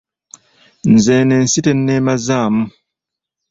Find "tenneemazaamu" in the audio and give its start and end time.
1.65-2.63